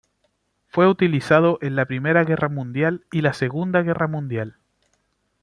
Fue 0.71 0.87
utilizado 0.87 1.59
en 1.61 1.75
la 1.75 1.85
Primera 1.85 2.23
Guerra 2.23 2.49
Mundial 2.49 3.05
y 3.11 3.21
la 3.21 3.33
Segunda 3.33 3.83
Guerra 3.83 4.07
Mundial. 4.07 4.55